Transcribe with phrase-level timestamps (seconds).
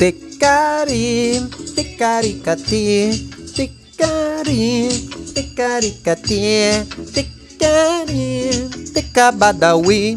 [0.00, 1.44] Ticari,
[1.76, 3.12] ticaricati,
[3.52, 4.88] ticari,
[5.36, 6.40] ticaricati,
[7.12, 8.24] ticari,
[8.96, 10.16] ticabadawi.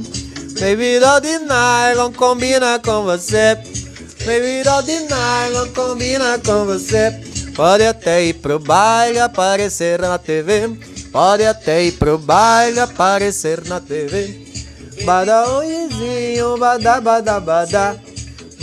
[0.55, 3.59] Baby doll de nylon combina com você.
[4.23, 7.11] Baby doll de nylon combina com você.
[7.54, 10.79] Pode até ir pro baile aparecer na TV.
[11.11, 14.47] Pode até ir pro baile aparecer na TV.
[15.04, 16.57] Bada oizinho,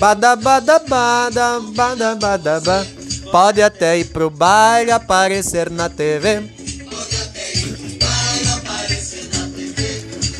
[0.01, 1.61] bada bada bada.
[1.61, 2.87] Bada bada bada, bada bada bada.
[3.30, 6.43] Pode até ir pro baile aparecer na TV.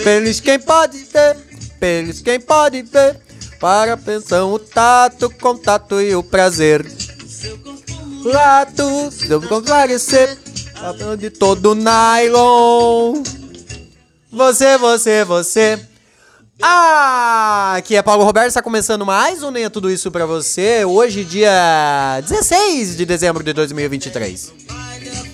[0.03, 1.37] Feliz quem pode ver,
[1.79, 3.20] feliz quem pode ver.
[3.61, 6.84] Para a pensão, o tato, contato e o prazer.
[8.25, 10.39] Lato, deu comparecer.
[11.19, 13.23] De todo nylon.
[14.33, 15.79] Você, você, você.
[16.62, 20.84] Ah, aqui é Paulo Roberto, está começando mais um Nem é Tudo Isso pra você.
[20.84, 24.52] Hoje, dia 16 de dezembro de 2023.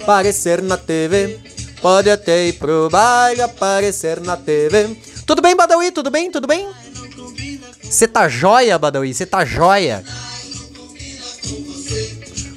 [0.01, 1.41] Aparecer na TV,
[1.83, 4.97] pode até ir pro baile, aparecer na TV.
[5.27, 5.91] Tudo bem, Badawi?
[5.91, 6.31] Tudo bem?
[6.31, 6.69] Tudo bem?
[7.83, 9.13] Você tá joia, Badawi?
[9.13, 10.05] Você tá joia?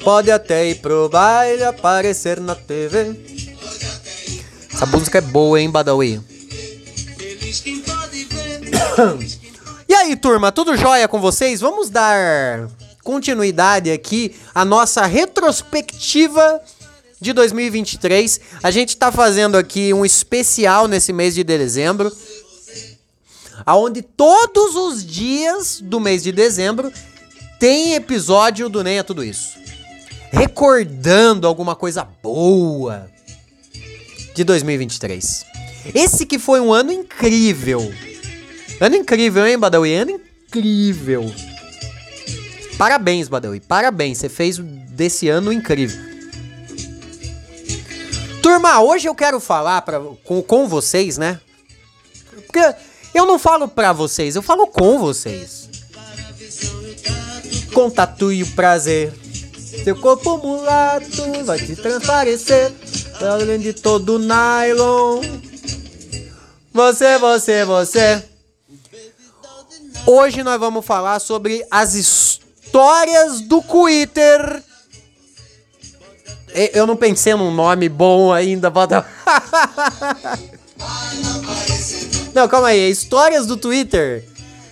[0.04, 3.20] Pode até ir pro baile, aparecer na TV.
[4.72, 6.29] Essa música é boa, hein, Badawi?
[9.88, 11.62] E aí, turma, tudo jóia com vocês?
[11.62, 12.68] Vamos dar
[13.04, 16.62] continuidade aqui à nossa retrospectiva
[17.20, 18.40] de 2023.
[18.62, 22.16] A gente tá fazendo aqui um especial nesse mês de dezembro,
[23.66, 26.92] aonde todos os dias do mês de dezembro
[27.60, 29.58] tem episódio do Nem é Tudo Isso.
[30.32, 33.10] Recordando alguma coisa boa
[34.36, 35.46] de 2023.
[35.94, 37.92] Esse que foi um ano incrível.
[38.80, 39.94] Ano incrível, hein, Badawi?
[39.94, 41.34] Ano incrível.
[42.78, 43.60] Parabéns, Badawi.
[43.60, 44.20] Parabéns.
[44.20, 46.00] Você fez desse ano incrível.
[48.42, 51.40] Turma, hoje eu quero falar pra, com, com vocês, né?
[52.46, 52.74] Porque
[53.14, 55.70] eu não falo pra vocês, eu falo com vocês.
[57.74, 59.14] Contato e o prazer.
[59.84, 62.72] Seu corpo mulato vai te transparecer.
[63.22, 65.22] Além de todo nylon.
[66.74, 68.24] Você, você, você.
[70.12, 74.64] Hoje nós vamos falar sobre as histórias do Twitter.
[76.74, 79.06] Eu não pensei num nome bom ainda, bota.
[82.34, 82.90] Não, calma aí.
[82.90, 84.26] Histórias do Twitter.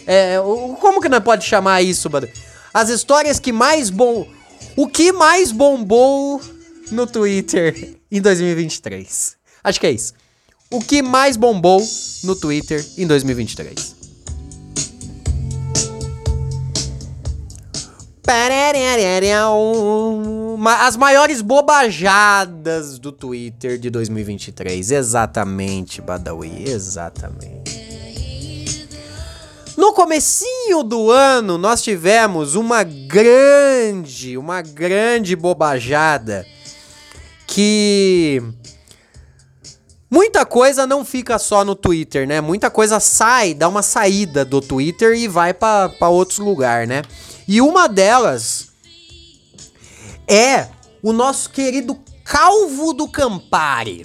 [0.07, 0.37] É,
[0.81, 2.27] como que nós pode chamar isso, mano?
[2.73, 4.27] As histórias que mais bom.
[4.75, 6.41] O que mais bombou
[6.91, 9.37] no Twitter em 2023?
[9.63, 10.15] Acho que é isso.
[10.71, 11.79] O que mais bombou
[12.23, 13.97] no Twitter em 2023?
[20.79, 24.91] As maiores bobajadas do Twitter de 2023.
[24.91, 27.87] Exatamente, Badawi, exatamente.
[29.77, 36.45] No comecinho do ano, nós tivemos uma grande, uma grande bobajada
[37.47, 38.43] que
[40.09, 42.41] muita coisa não fica só no Twitter, né?
[42.41, 47.03] Muita coisa sai, dá uma saída do Twitter e vai para outros lugares, né?
[47.47, 48.68] E uma delas
[50.28, 50.68] é
[51.02, 54.03] o nosso querido Calvo do Campari.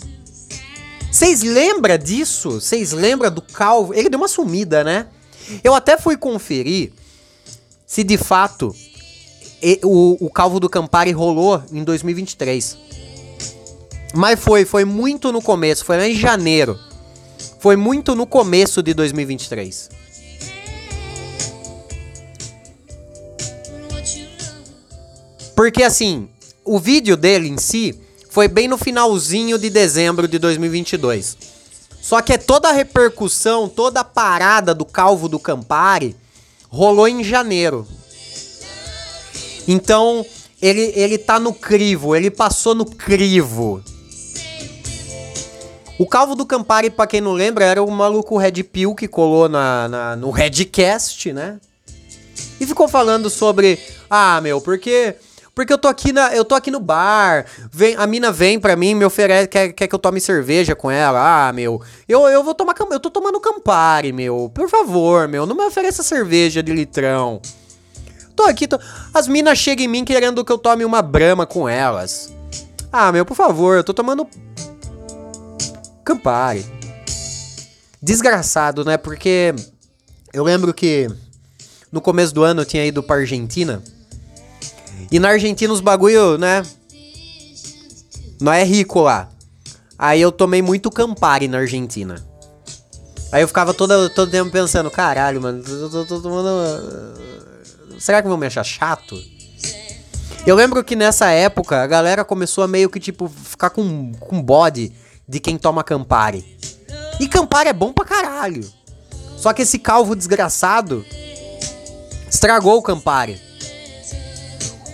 [1.10, 2.60] Vocês lembram disso?
[2.60, 3.92] Vocês lembram do Calvo?
[3.92, 5.08] Ele deu uma sumida, né?
[5.64, 6.92] Eu até fui conferir
[7.84, 8.74] se de fato
[9.82, 12.78] o, o Calvo do Campari rolou em 2023.
[14.14, 16.78] Mas foi, foi muito no começo, foi lá em janeiro.
[17.58, 19.90] Foi muito no começo de 2023.
[25.54, 26.28] Porque assim,
[26.64, 27.98] o vídeo dele em si
[28.30, 31.36] foi bem no finalzinho de dezembro de 2022.
[32.00, 36.16] Só que é toda a repercussão, toda a parada do Calvo do Campari
[36.68, 37.86] rolou em janeiro.
[39.68, 40.24] Então,
[40.60, 43.82] ele, ele tá no crivo, ele passou no crivo.
[45.98, 49.48] O Calvo do Campari, pra quem não lembra, era o maluco Red Pill que colou
[49.48, 51.60] na, na, no Redcast, né?
[52.58, 53.78] E ficou falando sobre,
[54.08, 55.14] ah, meu, porque
[55.54, 58.74] porque eu tô aqui na, eu tô aqui no bar, vem, a mina vem pra
[58.74, 61.48] mim, me oferece, quer, quer que eu tome cerveja com ela.
[61.48, 64.50] Ah, meu, eu, eu vou tomar, eu tô tomando Campari, meu.
[64.54, 67.40] Por favor, meu, não me ofereça cerveja de litrão.
[68.34, 68.78] Tô aqui, tô...
[69.12, 72.32] as minas chegam em mim querendo que eu tome uma brama com elas.
[72.90, 74.26] Ah, meu, por favor, eu tô tomando
[76.02, 76.64] Campari.
[78.00, 78.96] Desgraçado, né?
[78.96, 79.54] Porque
[80.32, 81.08] eu lembro que
[81.90, 83.82] no começo do ano eu tinha ido pra Argentina
[85.10, 86.62] E na Argentina os bagulho, né?
[88.40, 89.28] Não é rico lá.
[89.98, 92.16] Aí eu tomei muito Campari na Argentina.
[93.30, 96.20] Aí eu ficava todo, todo tempo pensando, caralho, mano, tô, tô.
[97.98, 99.16] Será que vão me achar chato?
[100.44, 104.42] Eu lembro que nessa época a galera começou a meio que, tipo, ficar com, com
[104.42, 104.92] bode
[105.26, 106.58] de quem toma Campari.
[107.20, 108.68] E Campari é bom pra caralho.
[109.36, 111.04] Só que esse calvo desgraçado
[112.28, 113.40] estragou o Campari.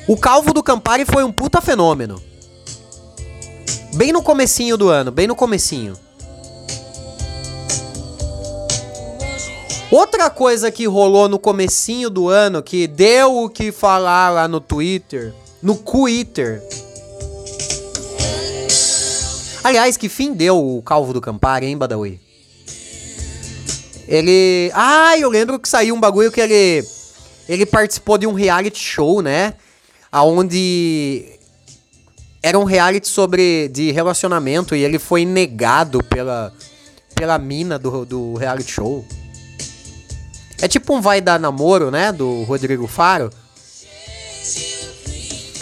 [0.09, 2.19] O calvo do Campari foi um puta fenômeno.
[3.93, 5.93] Bem no comecinho do ano, bem no comecinho.
[9.91, 14.63] Outra coisa que rolou no comecinho do ano, que deu o que falar lá no
[14.63, 16.63] Twitter, no Twitter.
[19.63, 22.19] Aliás, que fim deu o Calvo do Campari, hein, Badawi?
[24.07, 24.71] Ele...
[24.73, 26.83] Ah, eu lembro que saiu um bagulho que ele...
[27.47, 29.53] Ele participou de um reality show, né?
[30.11, 31.39] Aonde
[32.43, 36.53] era um reality sobre de relacionamento e ele foi negado pela
[37.15, 39.05] pela mina do, do reality show.
[40.61, 42.13] É tipo um vai dar namoro, né?
[42.13, 43.31] Do Rodrigo Faro.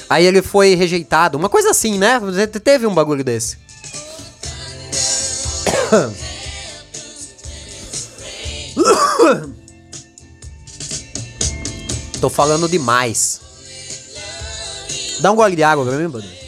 [0.08, 1.37] Aí ele foi rejeitado.
[1.37, 2.20] Uma coisa assim, né?
[2.62, 3.58] Teve um bagulho desse.
[12.20, 13.40] Tô falando demais.
[15.21, 16.47] Dá um gole de água pra mim, Badr.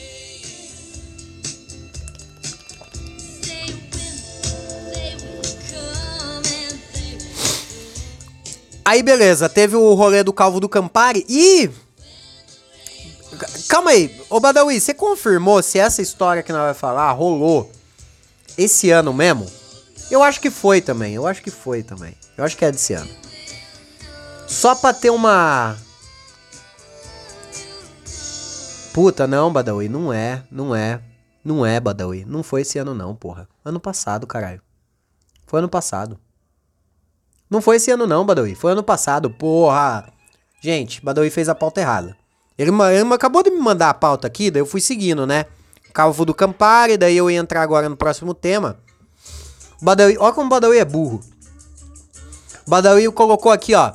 [8.85, 11.69] Aí beleza, teve o rolê do Calvo do Campari e.
[13.69, 17.71] Calma aí, ô Badawi, você confirmou se essa história que nós vai falar rolou
[18.57, 19.47] esse ano mesmo?
[20.11, 22.15] Eu acho que foi também, eu acho que foi também.
[22.35, 23.11] Eu acho que é desse ano.
[24.47, 25.77] Só pra ter uma.
[28.99, 31.01] Puta, não, Badawi, não é, não é.
[31.45, 32.25] Não é, Badawi.
[32.25, 33.49] Não foi esse ano, não, porra.
[33.65, 34.61] Ano passado, caralho.
[35.47, 36.19] Foi ano passado.
[37.49, 38.57] Não foi esse ano não, Badawi.
[38.57, 40.13] Foi ano passado, porra.
[40.61, 42.17] Gente, Badawi fez a pauta errada.
[42.59, 45.47] Ele, ele acabou de me mandar a pauta aqui, daí eu fui seguindo, né?
[45.95, 48.81] Calvo do Campari, daí eu ia entrar agora no próximo tema.
[49.81, 51.21] Badawi, olha como o Badawi é burro.
[52.67, 53.93] Badawi colocou aqui, ó.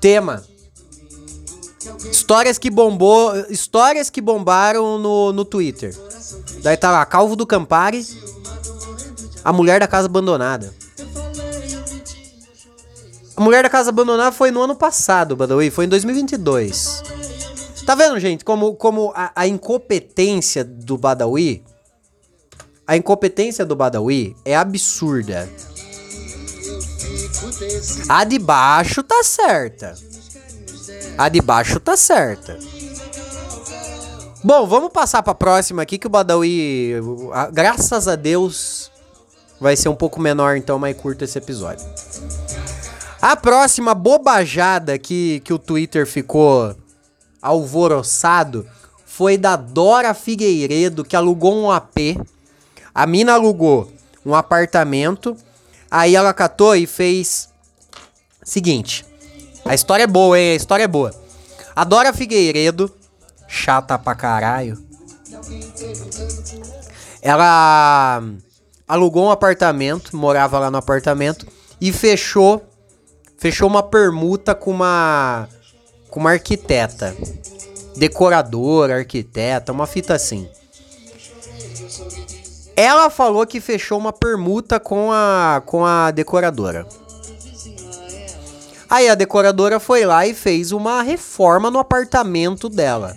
[0.00, 0.44] Tema.
[2.10, 5.96] Histórias que bombou, histórias que bombaram no, no Twitter.
[6.62, 8.06] Daí tá lá, Calvo do Campari,
[9.44, 10.72] a mulher da casa abandonada.
[13.34, 17.02] A Mulher da Casa Abandonada foi no ano passado, Badawi, foi em 2022.
[17.86, 21.64] Tá vendo, gente, como, como a, a incompetência do Badawi,
[22.86, 25.48] a incompetência do Badawi é absurda.
[28.08, 29.94] A de baixo tá certa.
[31.16, 32.58] A de baixo tá certa.
[34.44, 36.94] Bom, vamos passar pra próxima aqui que o Badawi,
[37.52, 38.90] graças a Deus,
[39.60, 41.86] vai ser um pouco menor então, mais curto esse episódio.
[43.20, 46.74] A próxima bobajada que, que o Twitter ficou
[47.40, 48.66] alvoroçado
[49.06, 52.18] foi da Dora Figueiredo, que alugou um AP.
[52.92, 53.92] A mina alugou
[54.26, 55.36] um apartamento.
[55.88, 57.48] Aí ela catou e fez.
[58.42, 59.04] Seguinte.
[59.64, 60.52] A história é boa, hein?
[60.52, 61.14] A história é boa.
[61.74, 62.90] A Dora Figueiredo,
[63.48, 64.78] chata pra caralho.
[67.20, 68.22] Ela
[68.86, 71.46] alugou um apartamento, morava lá no apartamento
[71.80, 72.62] e fechou
[73.38, 75.48] fechou uma permuta com uma
[76.08, 77.16] com uma arquiteta,
[77.96, 80.48] decoradora, arquiteta, uma fita assim.
[82.76, 86.86] Ela falou que fechou uma permuta com a com a decoradora.
[88.92, 93.16] Aí a decoradora foi lá e fez uma reforma no apartamento dela.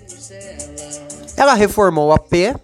[1.36, 2.56] Ela reformou o AP.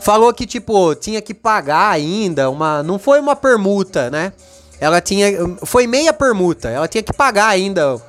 [0.00, 4.32] Falou que tipo tinha que pagar ainda uma, não foi uma permuta, né?
[4.80, 5.30] ela tinha.
[5.62, 6.70] Foi meia permuta.
[6.70, 8.00] Ela tinha que pagar ainda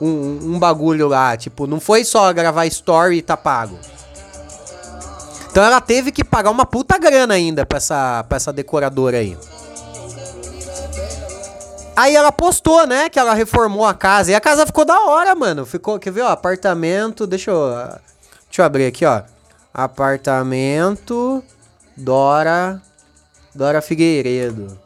[0.00, 1.36] um, um bagulho lá.
[1.36, 3.78] Tipo, não foi só gravar story e tá pago.
[5.48, 9.38] Então ela teve que pagar uma puta grana ainda pra essa, pra essa decoradora aí.
[11.94, 14.30] Aí ela postou, né, que ela reformou a casa.
[14.30, 15.66] E a casa ficou da hora, mano.
[15.66, 17.26] Ficou, quer ver, ó, apartamento.
[17.26, 17.68] Deixa eu.
[18.46, 19.22] Deixa eu abrir aqui, ó.
[19.72, 21.42] Apartamento
[21.96, 22.80] Dora.
[23.54, 24.78] Dora Figueiredo.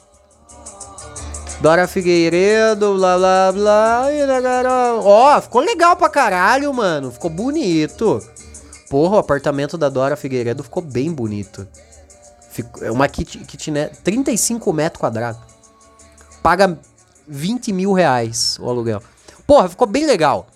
[1.60, 4.06] Dora Figueiredo, blá blá blá.
[5.02, 7.10] Ó, ficou legal pra caralho, mano.
[7.10, 8.20] Ficou bonito.
[8.90, 11.66] Porra, o apartamento da Dora Figueiredo ficou bem bonito.
[12.80, 15.40] É uma kit, kitnet, 35 metros quadrados.
[16.42, 16.78] Paga
[17.28, 19.02] 20 mil reais o aluguel.
[19.46, 20.46] Porra, ficou bem legal.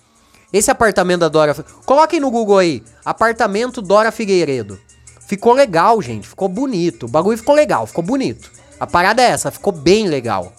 [0.51, 1.53] Esse apartamento da Dora.
[1.85, 2.83] Coloquem no Google aí.
[3.05, 4.79] Apartamento Dora Figueiredo.
[5.27, 6.27] Ficou legal, gente.
[6.27, 7.05] Ficou bonito.
[7.05, 8.51] O bagulho ficou legal, ficou bonito.
[8.79, 10.51] A parada é essa, ficou bem legal.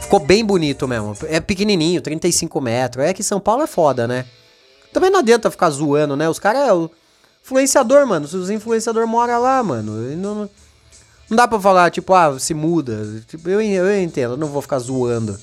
[0.00, 1.16] Ficou bem bonito mesmo.
[1.28, 3.04] É pequenininho, 35 metros.
[3.04, 4.24] É que São Paulo é foda, né?
[4.92, 6.28] Também não adianta ficar zoando, né?
[6.28, 6.90] Os caras é o
[7.42, 8.28] influenciador, mano.
[8.28, 9.92] Se os influenciadores moram lá, mano.
[10.16, 10.48] Não,
[11.28, 13.22] não dá pra falar, tipo, ah, se muda.
[13.26, 15.38] Tipo, eu, eu entendo, não vou ficar zoando.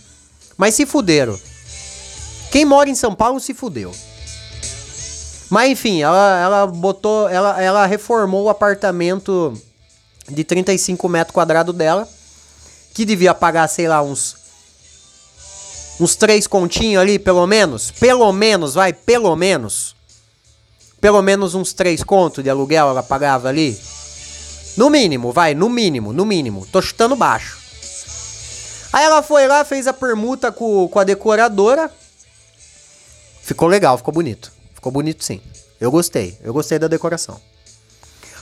[0.57, 1.39] Mas se fuderam.
[2.51, 3.91] Quem mora em São Paulo se fudeu.
[5.49, 7.27] Mas enfim, ela, ela botou.
[7.29, 9.53] Ela, ela reformou o apartamento
[10.29, 12.07] de 35 metros quadrados dela.
[12.93, 14.35] Que devia pagar, sei lá, uns.
[15.99, 17.91] Uns três continhos ali, pelo menos.
[17.91, 19.95] Pelo menos, vai, pelo menos.
[20.99, 23.79] Pelo menos uns três contos de aluguel ela pagava ali.
[24.77, 26.65] No mínimo, vai, no mínimo, no mínimo.
[26.65, 27.59] Tô chutando baixo.
[28.93, 31.91] Aí ela foi lá, fez a permuta com, com a decoradora.
[33.41, 34.51] Ficou legal, ficou bonito.
[34.73, 35.41] Ficou bonito sim.
[35.79, 37.39] Eu gostei, eu gostei da decoração.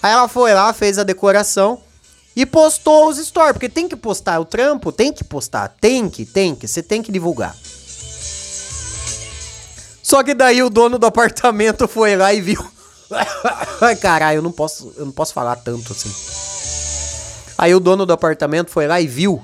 [0.02, 1.82] Aí ela foi lá, fez a decoração
[2.36, 6.26] e postou os stories, porque tem que postar o trampo, tem que postar, tem que,
[6.26, 7.56] tem que, você tem que divulgar.
[10.02, 12.66] Só que daí o dono do apartamento foi lá e viu.
[13.82, 16.12] Ai, caralho, eu não posso, eu não posso falar tanto assim.
[17.58, 19.44] Aí o dono do apartamento foi lá e viu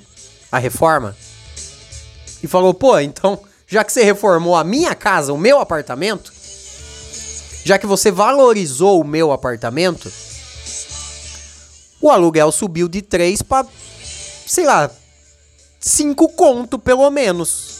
[0.51, 1.15] a reforma
[2.41, 6.31] e falou: "Pô, então, já que você reformou a minha casa, o meu apartamento,
[7.63, 10.11] já que você valorizou o meu apartamento,
[11.99, 13.67] o aluguel subiu de 3 para
[14.45, 14.91] sei lá,
[15.79, 17.75] 5 conto pelo menos.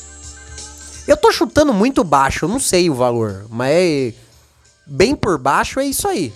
[1.07, 4.15] Eu tô chutando muito baixo, eu não sei o valor, mas
[4.85, 6.33] bem por baixo é isso aí.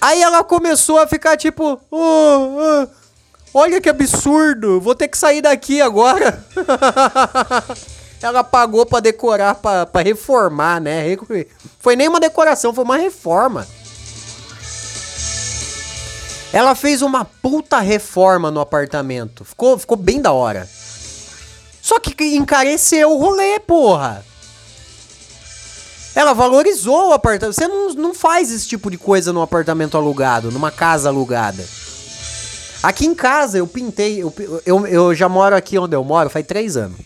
[0.00, 2.86] Aí ela começou a ficar tipo, oh, oh,
[3.54, 6.44] olha que absurdo, vou ter que sair daqui agora.
[8.22, 11.04] ela pagou para decorar, para reformar, né?
[11.78, 13.66] Foi nem uma decoração, foi uma reforma.
[16.52, 19.44] Ela fez uma puta reforma no apartamento.
[19.44, 20.68] Ficou, ficou bem da hora.
[21.82, 24.24] Só que encareceu o rolê, porra.
[26.16, 27.52] Ela valorizou o apartamento.
[27.54, 31.62] Você não, não faz esse tipo de coisa num apartamento alugado, numa casa alugada.
[32.82, 34.22] Aqui em casa eu pintei.
[34.22, 34.32] Eu,
[34.64, 36.98] eu, eu já moro aqui onde eu moro faz três anos.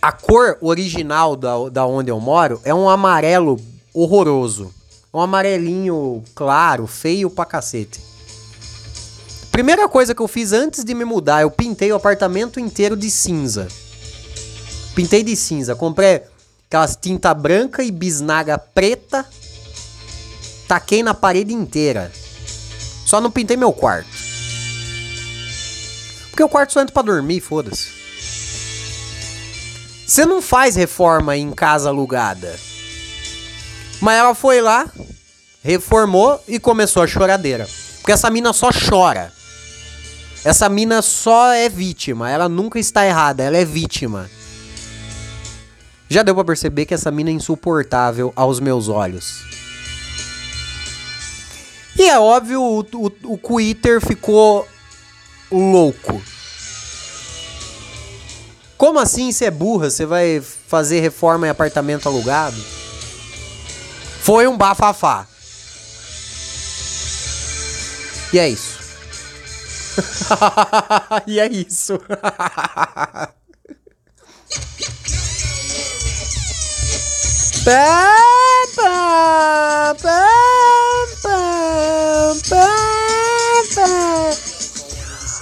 [0.00, 3.58] A cor original da, da onde eu moro é um amarelo
[3.92, 4.72] horroroso.
[5.12, 8.00] Um amarelinho claro, feio pra cacete.
[9.50, 13.10] Primeira coisa que eu fiz antes de me mudar, eu pintei o apartamento inteiro de
[13.10, 13.66] cinza.
[14.94, 15.74] Pintei de cinza.
[15.74, 16.22] Comprei
[16.72, 19.26] aquelas tinta branca e bisnaga preta.
[20.66, 22.10] Taquei na parede inteira.
[23.04, 24.08] Só não pintei meu quarto.
[26.30, 27.90] Porque o quarto só entra pra dormir, foda-se.
[30.06, 32.58] Você não faz reforma em casa alugada.
[34.00, 34.90] Mas ela foi lá,
[35.62, 37.68] reformou e começou a choradeira.
[37.98, 39.30] Porque essa mina só chora.
[40.42, 42.30] Essa mina só é vítima.
[42.30, 44.28] Ela nunca está errada, ela é vítima.
[46.12, 49.44] Já deu pra perceber que essa mina é insuportável aos meus olhos.
[51.98, 54.68] E é óbvio, o, o, o Twitter ficou
[55.50, 56.22] louco.
[58.76, 59.88] Como assim você é burra?
[59.88, 62.62] Você vai fazer reforma em apartamento alugado?
[64.20, 65.26] Foi um bafafá.
[68.34, 68.78] E é isso.
[71.26, 71.98] e é isso.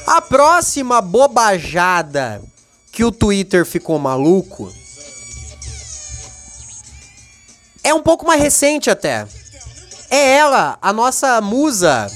[0.07, 2.43] A próxima bobajada
[2.93, 4.71] que o Twitter ficou maluco
[7.83, 9.27] é um pouco mais recente até.
[10.11, 12.07] É ela, a nossa musa,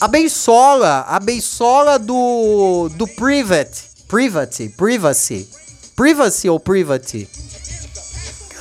[0.00, 5.50] a Beisola, a Beisola do do Private, Private, Privacy,
[5.96, 7.49] Privacy ou Private.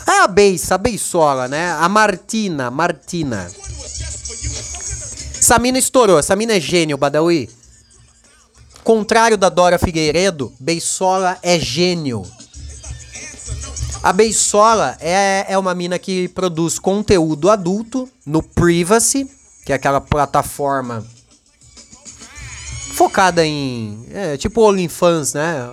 [0.09, 1.71] É a Beis, a Beisola, né?
[1.71, 3.47] A Martina, Martina.
[5.37, 7.47] Essa mina estourou, essa mina é gênio, Badawi.
[8.83, 12.23] Contrário da Dora Figueiredo, Beisola é gênio.
[14.01, 19.29] A Beisola é, é uma mina que produz conteúdo adulto no Privacy,
[19.63, 21.05] que é aquela plataforma
[22.93, 24.07] focada em.
[24.11, 25.69] É, tipo OnlyFans, né?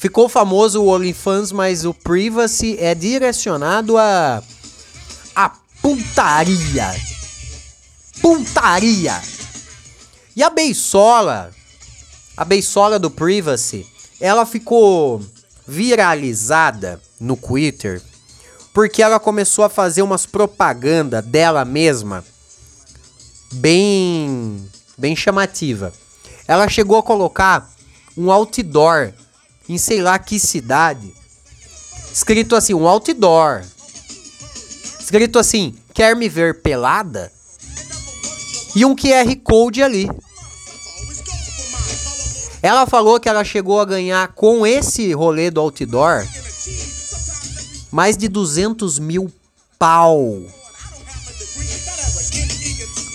[0.00, 4.42] Ficou famoso o OnlyFans, mas o Privacy é direcionado a.
[5.36, 5.50] a
[5.82, 6.90] putaria.
[8.22, 9.20] Putaria!
[10.34, 11.50] E a Beisola,
[12.34, 13.86] a Beisola do Privacy,
[14.18, 15.22] ela ficou
[15.68, 18.00] viralizada no Twitter
[18.72, 22.24] porque ela começou a fazer umas propaganda dela mesma
[23.52, 24.66] bem
[24.96, 25.92] bem chamativa.
[26.48, 27.70] Ela chegou a colocar
[28.16, 29.12] um outdoor
[29.72, 31.12] em sei lá que cidade,
[32.12, 33.64] escrito assim, um outdoor.
[34.98, 37.32] Escrito assim, quer me ver pelada?
[38.74, 40.10] E um QR Code ali.
[42.62, 46.26] Ela falou que ela chegou a ganhar com esse rolê do outdoor
[47.90, 49.32] mais de 200 mil
[49.78, 50.42] pau.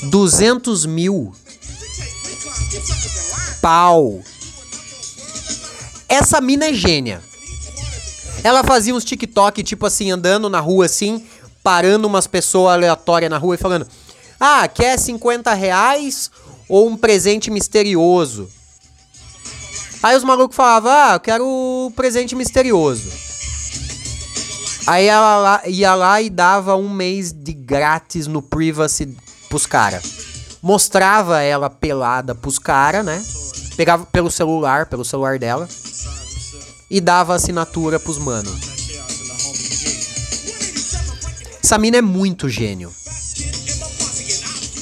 [0.04, 1.34] 200 mil
[3.62, 4.22] pau.
[6.16, 7.22] Essa mina é gênia.
[8.42, 11.22] Ela fazia uns TikTok, tipo assim, andando na rua assim,
[11.62, 13.86] parando umas pessoas aleatórias na rua e falando:
[14.40, 16.32] Ah, quer 50 reais
[16.70, 18.50] ou um presente misterioso?
[20.02, 23.12] Aí os malucos falavam: Ah, eu quero o presente misterioso.
[24.88, 29.18] Aí ela lá, ia lá e dava um mês de grátis no privacy
[29.50, 30.04] pros caras.
[30.62, 33.22] Mostrava ela pelada pros caras, né?
[33.76, 35.68] Pegava pelo celular, pelo celular dela.
[36.90, 38.52] E dava assinatura pros mano.
[41.64, 42.94] Essa mina é muito gênio.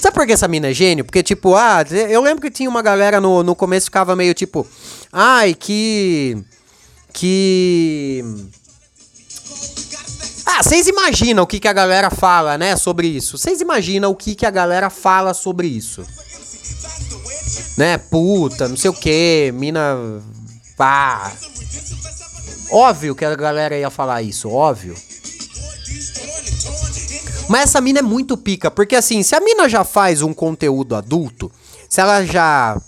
[0.02, 1.06] Sabe por que essa mina é gênio?
[1.06, 4.68] Porque, tipo, ah, eu lembro que tinha uma galera no, no começo ficava meio tipo.
[5.14, 6.44] Ai, que.
[7.14, 8.22] Que.
[10.46, 13.38] Ah, vocês imaginam o que, que a galera fala, né, sobre isso?
[13.38, 16.06] Vocês imaginam o que, que a galera fala sobre isso?
[17.78, 20.22] Né, puta, não sei o que, mina.
[20.78, 21.32] Pá.
[22.72, 24.96] Óbvio que a galera ia falar isso, óbvio.
[27.50, 30.96] Mas essa mina é muito pica, porque assim, se a mina já faz um conteúdo
[30.96, 31.52] adulto,
[31.90, 32.82] se ela já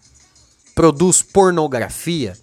[0.74, 2.38] produz pornografia,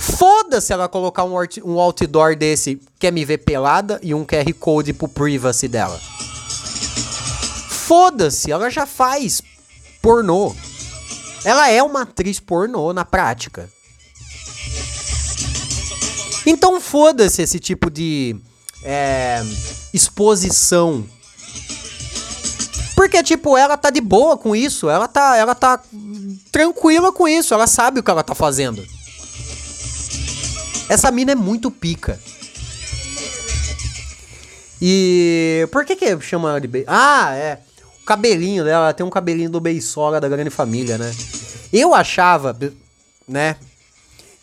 [0.00, 4.92] foda-se ela colocar um, um outdoor desse, quer me ver pelada, e um QR Code
[4.92, 5.98] pro privacy dela.
[7.68, 9.40] Foda-se, ela já faz
[10.02, 10.54] pornô.
[11.46, 13.70] Ela é uma atriz pornô na prática.
[16.44, 18.34] Então foda-se esse tipo de
[18.82, 19.40] é,
[19.94, 21.06] exposição.
[22.96, 24.90] Porque, tipo, ela tá de boa com isso.
[24.90, 25.80] Ela tá, ela tá
[26.50, 27.54] tranquila com isso.
[27.54, 28.84] Ela sabe o que ela tá fazendo.
[30.88, 32.20] Essa mina é muito pica.
[34.82, 36.84] E por que que chama ela de.
[36.88, 37.60] Ah, é.
[38.06, 41.12] Cabelinho dela, ela tem um cabelinho do Beisola da Grande Família, né?
[41.72, 42.56] Eu achava,
[43.26, 43.56] né,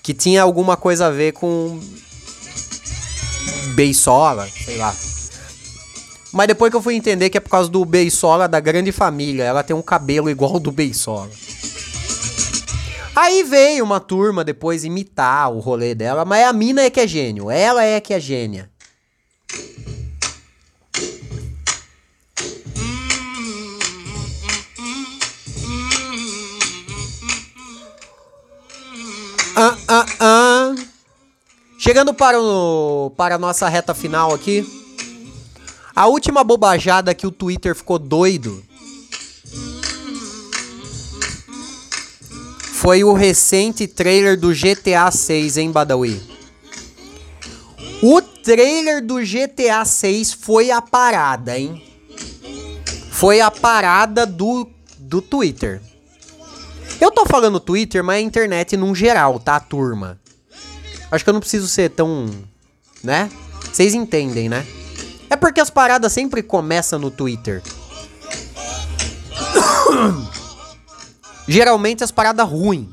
[0.03, 1.79] que tinha alguma coisa a ver com
[3.73, 4.93] Beisola, sei lá.
[6.33, 9.43] Mas depois que eu fui entender que é por causa do Beisola da Grande Família,
[9.45, 11.31] ela tem um cabelo igual do Beisola.
[13.15, 17.07] Aí veio uma turma depois imitar o rolê dela, mas a mina é que é
[17.07, 17.49] gênio.
[17.49, 18.72] Ela é que é gênia.
[29.55, 30.75] Ah, ah, ah.
[31.77, 34.65] Chegando para, o, para a nossa reta final aqui.
[35.95, 38.63] A última bobajada que o Twitter ficou doido
[42.83, 46.21] foi o recente trailer do GTA 6 em Badawi.
[48.01, 51.81] O trailer do GTA 6 foi a parada, hein?
[53.11, 55.79] Foi a parada do, do Twitter.
[57.03, 60.17] Eu tô falando Twitter, mas é internet num geral, tá, turma?
[61.11, 62.29] Acho que eu não preciso ser tão.
[63.03, 63.29] né?
[63.73, 64.65] Vocês entendem, né?
[65.29, 67.61] É porque as paradas sempre começam no Twitter.
[71.45, 72.87] geralmente as paradas ruins.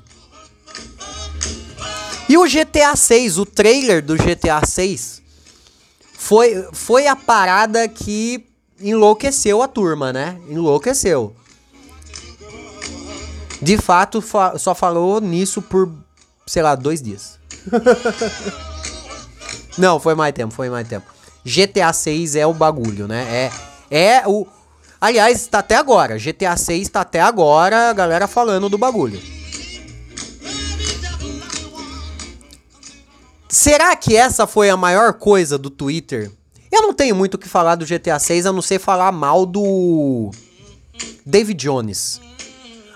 [2.29, 5.23] E o GTA 6, o trailer do GTA 6
[6.15, 8.45] foi, foi a parada que
[8.81, 10.37] enlouqueceu a turma, né?
[10.49, 11.37] Enlouqueceu.
[13.63, 15.93] De fato, fa só falou nisso por,
[16.47, 17.39] sei lá, dois dias.
[19.77, 21.07] Não, foi mais tempo, foi mais tempo.
[21.45, 23.51] GTA 6 é o bagulho, né?
[23.91, 24.47] É, é o,
[25.01, 26.19] Aliás, está até agora.
[26.19, 29.21] GTA 6 está até agora a galera falando do bagulho.
[33.49, 36.31] Será que essa foi a maior coisa do Twitter?
[36.71, 39.47] Eu não tenho muito o que falar do GTA 6, a não ser falar mal
[39.47, 40.31] do
[41.25, 42.21] David Jones.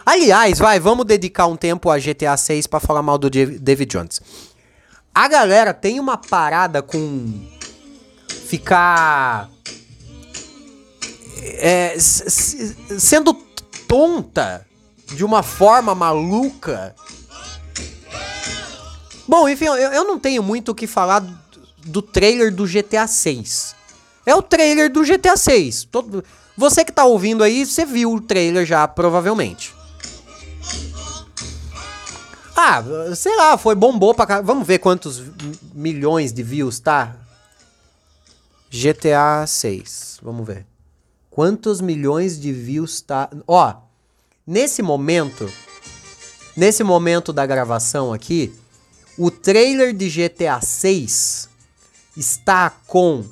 [0.05, 4.21] Aliás, vai, vamos dedicar um tempo a GTA 6 para falar mal do David Jones.
[5.15, 7.49] A galera tem uma parada com
[8.49, 9.49] ficar
[11.39, 13.35] é, sendo
[13.87, 14.67] tonta
[15.15, 16.95] de uma forma maluca
[19.27, 21.39] Bom, enfim, eu, eu não tenho muito o que falar do,
[21.87, 23.75] do trailer do GTA 6.
[24.27, 25.85] É o trailer do GTA 6.
[25.91, 26.23] Todo,
[26.57, 29.75] você que tá ouvindo aí, você viu o trailer já, provavelmente.
[32.57, 32.83] Ah,
[33.17, 34.41] sei lá, foi bombou pra cá.
[34.41, 35.23] Vamos ver quantos
[35.75, 37.17] milhões de views, tá?
[38.71, 40.21] GTA 6.
[40.23, 40.65] Vamos ver.
[41.31, 43.29] Quantos milhões de views tá.
[43.47, 43.75] Ó,
[44.47, 45.51] nesse momento.
[46.57, 48.55] Nesse momento da gravação aqui,
[49.19, 51.49] o trailer de GTA 6
[52.17, 53.25] está com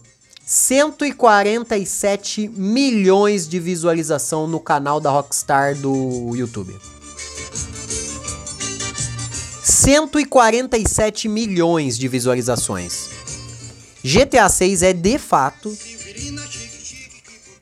[0.45, 6.77] 147 milhões de visualização no canal da Rockstar do YouTube.
[9.63, 13.09] 147 milhões de visualizações.
[14.05, 15.77] GTA 6 é de fato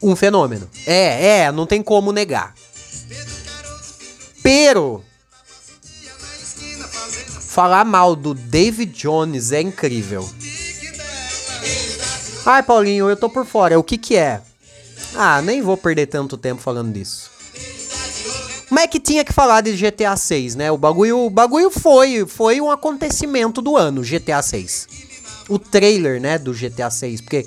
[0.03, 0.69] um fenômeno.
[0.87, 2.55] É, é, não tem como negar.
[4.43, 5.05] Pero
[7.41, 10.29] falar mal do David Jones é incrível.
[12.47, 13.79] Ai, Paulinho, eu tô por fora.
[13.79, 14.41] O que que é?
[15.15, 17.31] Ah, nem vou perder tanto tempo falando disso.
[18.71, 20.71] Mas é que tinha que falar de GTA 6, né?
[20.71, 24.87] O bagulho, o bagulho foi, foi um acontecimento do ano, GTA 6.
[25.49, 27.45] O trailer, né, do GTA 6, porque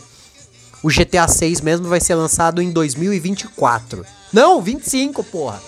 [0.83, 4.05] o GTA 6 mesmo vai ser lançado em 2024.
[4.33, 5.63] Não, 25, porra.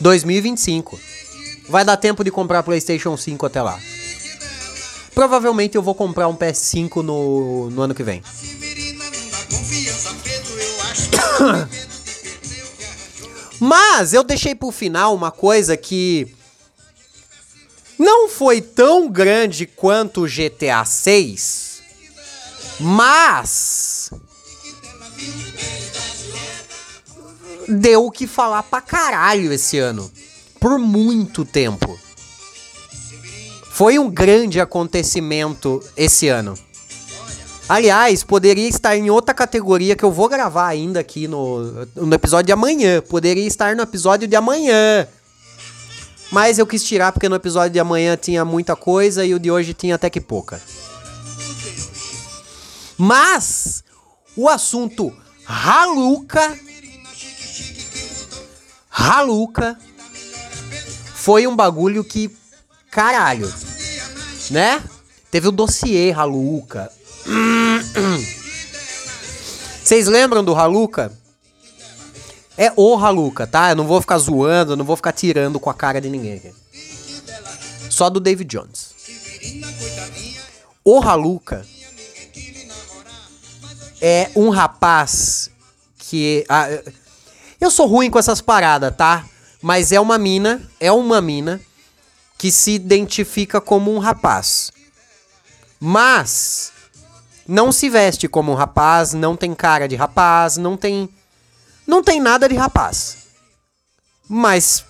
[0.00, 0.98] 2025.
[1.68, 3.78] Vai dar tempo de comprar PlayStation 5 até lá.
[5.14, 8.20] Provavelmente eu vou comprar um PS5 no, no ano que vem.
[13.66, 16.36] Mas eu deixei pro final uma coisa que
[17.98, 21.82] não foi tão grande quanto o GTA 6,
[22.78, 24.10] mas
[27.66, 30.12] deu o que falar pra caralho esse ano.
[30.60, 31.98] Por muito tempo.
[33.70, 36.54] Foi um grande acontecimento esse ano.
[37.68, 42.46] Aliás, poderia estar em outra categoria que eu vou gravar ainda aqui no, no episódio
[42.46, 43.00] de amanhã.
[43.00, 45.08] Poderia estar no episódio de amanhã.
[46.30, 49.50] Mas eu quis tirar porque no episódio de amanhã tinha muita coisa e o de
[49.50, 50.60] hoje tinha até que pouca.
[52.98, 53.82] Mas
[54.36, 55.12] o assunto
[55.46, 56.58] Haluca
[58.90, 59.78] Haluca
[61.14, 62.34] foi um bagulho que
[62.90, 63.52] caralho,
[64.50, 64.82] né?
[65.30, 66.92] Teve o dossiê Haluca.
[69.82, 71.12] Vocês lembram do Haluca?
[72.56, 73.70] É o Haluca, tá?
[73.70, 76.54] Eu não vou ficar zoando, eu não vou ficar tirando com a cara de ninguém.
[77.90, 78.94] Só do David Jones.
[80.84, 81.66] O Haluca
[84.00, 85.50] é um rapaz
[85.98, 86.44] que.
[86.48, 86.68] Ah,
[87.60, 89.24] eu sou ruim com essas paradas, tá?
[89.62, 91.60] Mas é uma mina, é uma mina
[92.36, 94.70] que se identifica como um rapaz.
[95.80, 96.73] Mas
[97.46, 101.08] não se veste como um rapaz, não tem cara de rapaz, não tem
[101.86, 103.18] não tem nada de rapaz.
[104.28, 104.84] Mas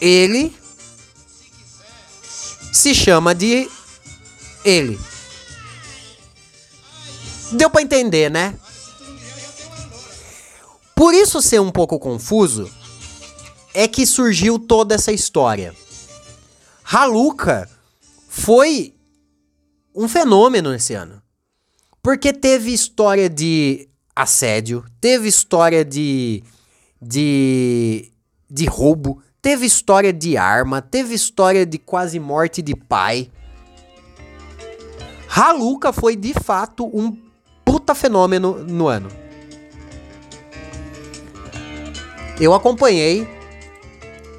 [0.00, 0.56] ele
[2.72, 3.68] se chama de
[4.64, 4.98] ele.
[7.52, 8.58] Deu para entender, né?
[10.94, 12.70] Por isso ser um pouco confuso
[13.74, 15.74] é que surgiu toda essa história.
[16.84, 17.68] Haluka
[18.28, 18.94] foi
[19.94, 21.23] um fenômeno esse ano.
[22.04, 26.44] Porque teve história de assédio, teve história de,
[27.00, 28.12] de,
[28.50, 33.30] de roubo, teve história de arma, teve história de quase morte de pai.
[35.34, 37.16] Haluka foi de fato um
[37.64, 39.08] puta fenômeno no ano.
[42.38, 43.26] Eu acompanhei,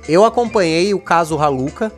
[0.08, 1.91] eu acompanhei o caso Haluka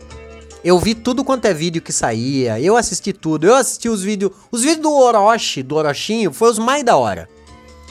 [0.63, 3.45] eu vi tudo quanto é vídeo que saía, eu assisti tudo.
[3.45, 4.31] Eu assisti os vídeos.
[4.51, 7.29] Os vídeos do Orochi, do Orochinho, foi os mais da hora.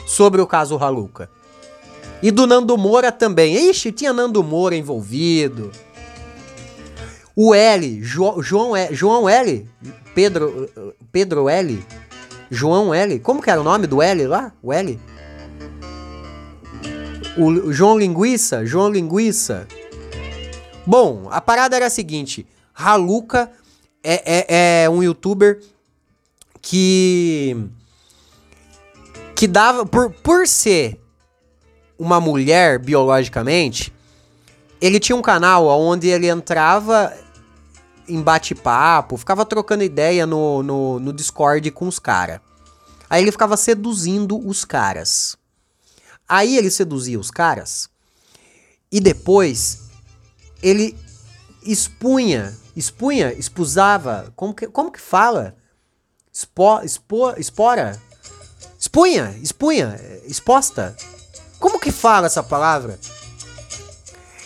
[0.05, 1.29] Sobre o caso Haluka.
[2.21, 3.69] E do Nando Moura também.
[3.69, 5.71] Ixi, tinha Nando Moura envolvido.
[7.35, 9.69] O L, jo, João, L, João L,
[10.15, 10.67] Pedro,
[11.11, 11.85] Pedro L,
[12.49, 14.51] João L, como que era o nome do L lá?
[14.63, 14.99] O L?
[17.37, 19.67] O João Linguiça, João Linguiça.
[20.83, 23.51] Bom, a parada era a seguinte: Haluka
[24.03, 25.61] é, é, é um youtuber
[26.61, 27.55] que.
[29.35, 29.85] que dava.
[29.85, 30.99] Por, por ser
[31.97, 33.91] uma mulher biologicamente,
[34.79, 37.13] ele tinha um canal onde ele entrava
[38.07, 42.39] em bate-papo, ficava trocando ideia no, no, no Discord com os caras.
[43.09, 45.37] Aí ele ficava seduzindo os caras.
[46.27, 47.89] Aí ele seduzia os caras
[48.91, 49.83] e depois
[50.61, 50.97] ele
[51.63, 55.55] expunha, expunha, expusava, como que, como que fala?
[56.31, 57.99] Expo, expo, espora?
[58.79, 60.95] Expunha, expunha, exposta.
[61.59, 62.99] Como que fala essa palavra?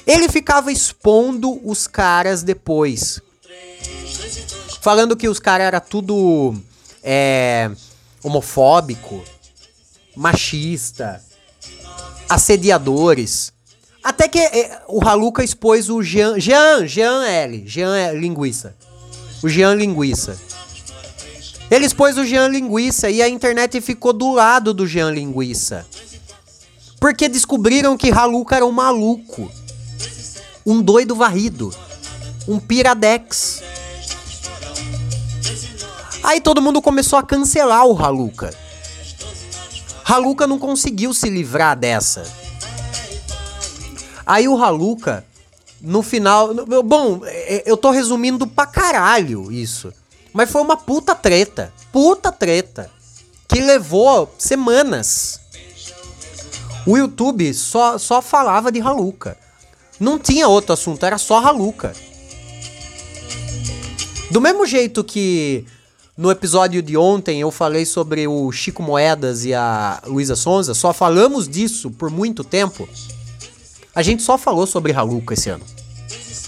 [0.08, 3.22] Ele ficava expondo os caras depois.
[4.80, 6.56] Falando que os caras era tudo
[7.04, 7.70] é,
[8.24, 9.24] homofóbico,
[10.16, 11.22] machista,
[12.30, 13.52] assediadores.
[14.04, 18.76] Até que é, o Haluca expôs o Jean, Jean, Jean L, Jean é Linguiça.
[19.44, 20.40] O Jean Linguiça.
[21.70, 25.86] Ele expôs o Jean Linguiça e a internet ficou do lado do Jean Linguiça.
[27.00, 29.52] Porque descobriram que Haluca era um maluco.
[30.66, 31.74] Um doido varrido.
[32.48, 33.62] Um piradex.
[36.24, 38.54] Aí todo mundo começou a cancelar o Haluca.
[40.04, 42.24] Haluca não conseguiu se livrar dessa.
[44.26, 45.26] Aí o Haluca,
[45.82, 46.54] no final.
[46.84, 49.94] Bom, é, eu tô resumindo pra caralho isso.
[50.34, 51.74] Mas foi uma puta treta.
[51.92, 52.90] Puta treta.
[53.48, 55.40] Que levou semanas.
[56.86, 59.38] O YouTube só, só falava de Haluca.
[60.00, 61.94] Não tinha outro assunto, era só Haluca.
[64.32, 65.66] Do mesmo jeito que
[66.18, 70.94] no episódio de ontem eu falei sobre o Chico Moedas e a Luísa Sonza, só
[70.94, 72.88] falamos disso por muito tempo.
[73.94, 75.66] A gente só falou sobre Haluca esse ano.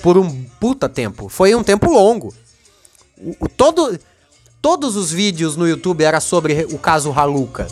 [0.02, 1.28] Por um puta tempo.
[1.30, 2.34] Foi um tempo longo.
[3.18, 4.00] O, o, todo,
[4.62, 7.68] todos os vídeos no YouTube era sobre o caso Haluca.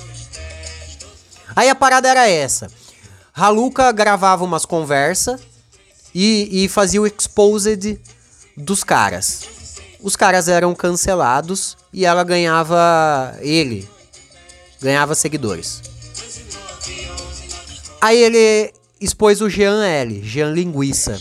[1.56, 2.70] Aí a parada era essa.
[3.34, 5.42] Haluca gravava umas conversas
[6.14, 8.00] e, e fazia o exposed
[8.58, 9.44] dos caras.
[10.02, 13.38] Os caras eram cancelados e ela ganhava.
[13.40, 13.88] Ele
[14.82, 15.82] ganhava seguidores.
[18.02, 21.20] Aí ele expôs o Jean L, Jean Linguiça.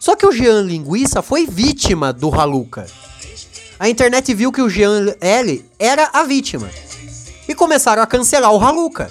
[0.00, 2.86] Só que o Jean Linguiça foi vítima do Haluca.
[3.78, 6.68] A internet viu que o Jean L era a vítima.
[7.48, 9.10] E começaram a cancelar o Haluca.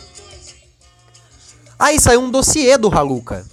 [1.79, 3.45] Aí saiu um dossiê do Haluca.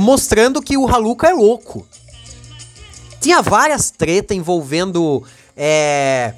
[0.00, 1.86] mostrando que o Haluca é louco.
[3.20, 5.22] Tinha várias tretas envolvendo
[5.56, 6.34] é,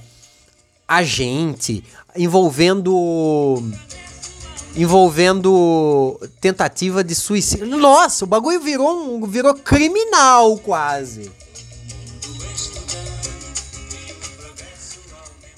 [0.87, 1.85] agente,
[2.17, 3.63] envolvendo
[4.77, 7.67] envolvendo tentativa de suicídio.
[7.67, 11.33] Nossa, o bagulho virou um, virou criminal quase.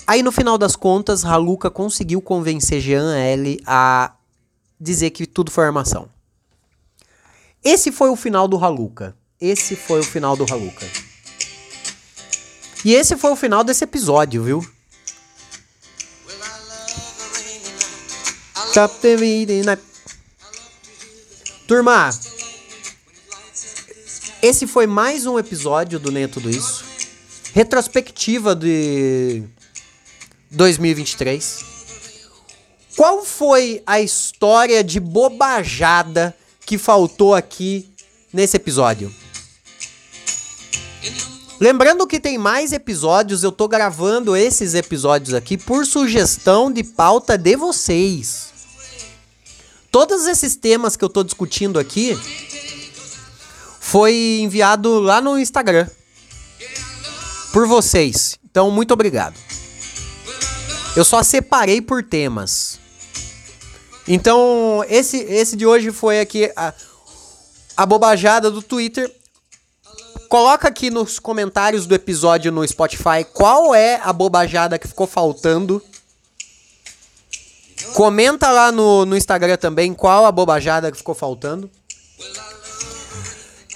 [0.06, 4.14] Aí no final das contas, Haluca conseguiu convencer Jean L a
[4.80, 6.08] dizer que tudo foi armação.
[7.62, 9.14] Esse foi o final do Haluca.
[9.40, 10.86] Esse foi o final do Haluca.
[12.84, 14.77] E esse foi o final desse episódio, viu?
[21.66, 22.10] Turma,
[24.42, 26.84] esse foi mais um episódio do Nem Tudo Isso.
[27.54, 29.42] Retrospectiva de
[30.50, 31.64] 2023.
[32.96, 37.88] Qual foi a história de bobajada que faltou aqui
[38.32, 39.12] nesse episódio?
[41.60, 47.36] Lembrando que tem mais episódios, eu tô gravando esses episódios aqui por sugestão de pauta
[47.36, 48.57] de vocês.
[49.90, 52.18] Todos esses temas que eu tô discutindo aqui
[53.80, 55.88] foi enviado lá no Instagram
[57.52, 58.38] por vocês.
[58.50, 59.34] Então, muito obrigado.
[60.94, 62.78] Eu só separei por temas.
[64.06, 66.74] Então, esse, esse de hoje foi aqui a,
[67.76, 69.10] a bobajada do Twitter.
[70.28, 75.82] Coloca aqui nos comentários do episódio no Spotify qual é a bobajada que ficou faltando
[77.94, 81.70] Comenta lá no, no Instagram também qual a bobajada que ficou faltando.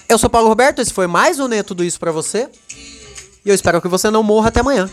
[0.09, 2.49] Eu sou Paulo Roberto, esse foi mais um Nem Tudo Isso pra você.
[3.45, 4.89] E eu espero que você não morra até amanhã.